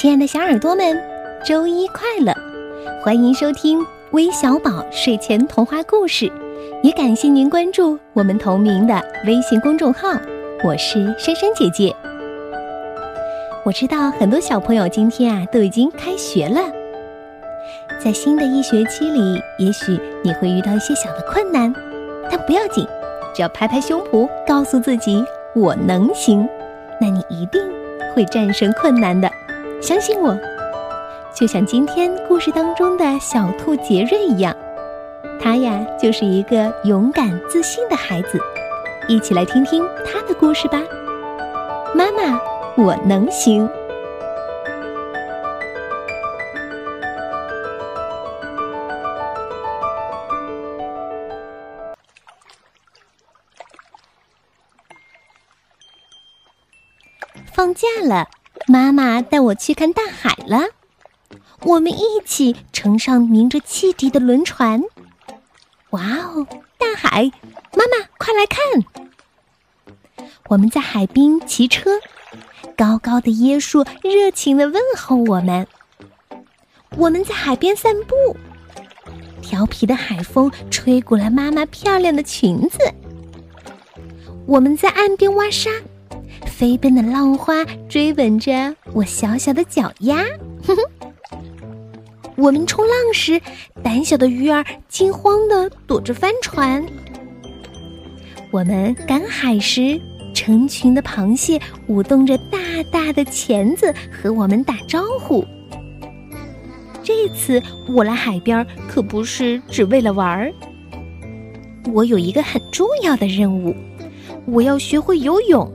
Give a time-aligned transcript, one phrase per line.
[0.00, 0.96] 亲爱的小耳朵们，
[1.44, 2.32] 周一快乐！
[3.02, 6.30] 欢迎收听微小宝睡前童话故事，
[6.84, 8.94] 也感谢您关注我们同名的
[9.26, 10.10] 微信公众号。
[10.62, 11.92] 我是珊珊姐姐。
[13.64, 16.60] 我知道很多小朋友今天啊都已经开学了，
[17.98, 21.74] 在新的一学期里，也许你会遇到一些小的困难，
[22.30, 22.86] 但不要紧，
[23.34, 25.24] 只要拍拍胸脯，告诉自己
[25.56, 26.48] 我能行，
[27.00, 27.60] 那你一定
[28.14, 29.28] 会战胜困难的。
[29.80, 30.36] 相信我，
[31.34, 34.54] 就像今天故事当中的小兔杰瑞一样，
[35.40, 38.40] 他呀就是一个勇敢自信的孩子。
[39.06, 40.82] 一起来听听他的故事吧。
[41.94, 42.38] 妈妈，
[42.76, 43.68] 我能行。
[57.54, 58.37] 放假了。
[58.70, 60.60] 妈妈带我去看大海了，
[61.62, 64.82] 我们一起乘上鸣着汽笛的轮船。
[65.90, 67.32] 哇哦，大海！
[67.74, 68.60] 妈妈，快来看！
[70.48, 71.92] 我们在海滨骑车，
[72.76, 75.66] 高高的椰树热情的问候我们。
[76.98, 78.36] 我们在海边散步，
[79.40, 82.78] 调皮的海风吹过了妈妈漂亮的裙子。
[84.44, 85.70] 我们在岸边挖沙。
[86.58, 90.24] 飞奔的浪花追吻着我小小的脚丫，
[92.36, 93.40] 我们冲浪时，
[93.80, 96.84] 胆小的鱼儿惊慌的躲着帆船。
[98.50, 100.00] 我们赶海时，
[100.34, 102.58] 成群的螃蟹舞动着大
[102.90, 105.44] 大的钳子和我们打招呼。
[107.04, 110.52] 这次我来海边可不是只为了玩儿，
[111.92, 113.72] 我有一个很重要的任务，
[114.44, 115.72] 我要学会游泳。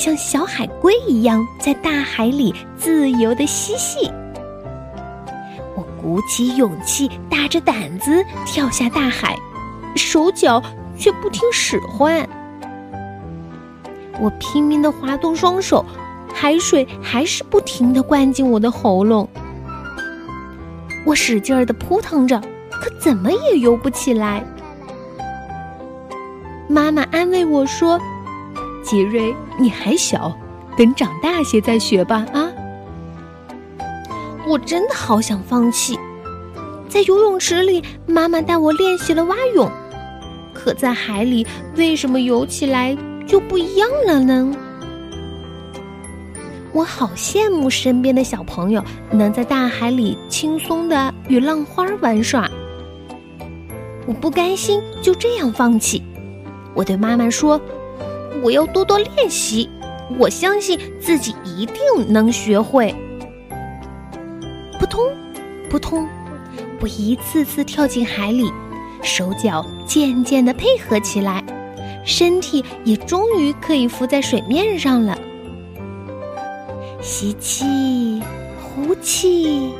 [0.00, 4.10] 像小海龟一样在大海里自由的嬉戏，
[5.76, 9.36] 我鼓起勇气，大着胆子跳下大海，
[9.96, 10.62] 手脚
[10.96, 12.26] 却不听使唤。
[14.18, 15.84] 我拼命的滑动双手，
[16.32, 19.28] 海水还是不停的灌进我的喉咙。
[21.04, 22.40] 我使劲儿的扑腾着，
[22.70, 24.42] 可怎么也游不起来。
[26.68, 28.00] 妈妈安慰我说。
[28.82, 30.36] 杰瑞，你还小，
[30.76, 32.26] 等长大些再学吧。
[32.32, 32.50] 啊！
[34.46, 35.98] 我真的好想放弃。
[36.88, 39.70] 在游泳池里，妈妈带我练习了蛙泳，
[40.52, 41.46] 可在海里，
[41.76, 42.96] 为什么游起来
[43.26, 44.56] 就不一样了呢？
[46.72, 52.48] 我好羡慕身边的小朋友能在大海里轻松的与浪花玩耍。
[54.06, 56.02] 我不甘心就这样放弃，
[56.74, 57.60] 我对妈妈说。
[58.42, 59.68] 我要多多练习，
[60.18, 61.76] 我相信自己一定
[62.08, 62.94] 能学会。
[64.78, 65.04] 扑通，
[65.68, 66.08] 扑通，
[66.80, 68.50] 我一次次跳进海里，
[69.02, 71.44] 手脚渐渐的配合起来，
[72.04, 75.18] 身体也终于可以浮在水面上了。
[77.00, 78.22] 吸气，
[78.62, 79.70] 呼气，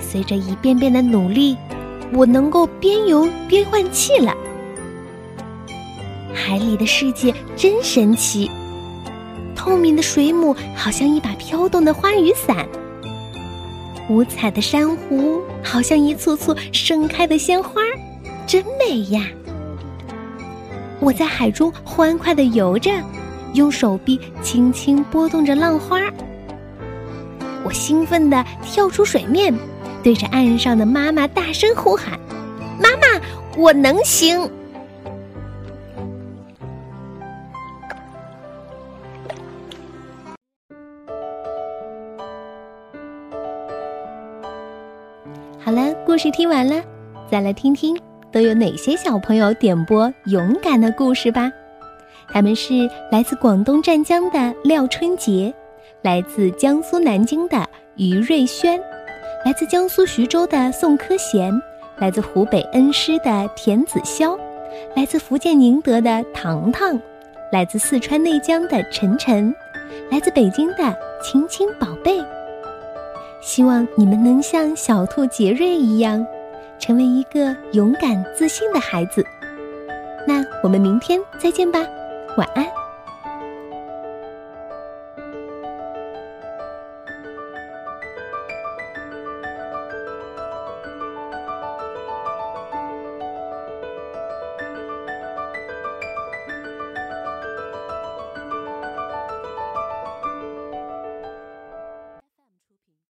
[0.00, 1.56] 随着一遍遍的努力，
[2.12, 4.34] 我能够边游边换气了。
[6.50, 8.50] 海里的世界真神奇，
[9.54, 12.66] 透明的水母好像一把飘动的花雨伞，
[14.08, 17.80] 五彩的珊瑚好像一簇簇盛开的鲜花，
[18.48, 19.28] 真美呀！
[20.98, 22.90] 我在海中欢快的游着，
[23.54, 26.00] 用手臂轻轻拨动着浪花。
[27.62, 29.54] 我兴奋地跳出水面，
[30.02, 32.18] 对着岸上的妈妈大声呼喊
[32.82, 33.20] ：“妈妈，
[33.56, 34.50] 我能行！”
[45.58, 46.82] 好了，故事听完了，
[47.30, 47.98] 再来听听
[48.32, 51.50] 都有哪些小朋友点播勇敢的故事吧。
[52.32, 55.52] 他们是来自广东湛江的廖春杰，
[56.02, 58.80] 来自江苏南京的于瑞轩，
[59.44, 61.52] 来自江苏徐州的宋科贤，
[61.98, 64.38] 来自湖北恩施的田子潇，
[64.94, 66.98] 来自福建宁德的糖糖，
[67.52, 69.52] 来自四川内江的晨晨，
[70.10, 72.18] 来自北京的青青宝贝。
[73.40, 76.24] 希望你们能像小兔杰瑞一样，
[76.78, 79.24] 成为一个勇敢自信的孩子。
[80.26, 81.80] 那我们明天再见吧，
[82.36, 82.79] 晚安。